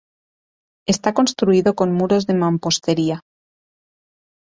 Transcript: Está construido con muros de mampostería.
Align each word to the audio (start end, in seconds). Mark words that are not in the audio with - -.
Está 0.93 1.09
construido 1.19 1.69
con 1.79 1.89
muros 1.99 2.23
de 2.29 2.35
mampostería. 2.41 3.17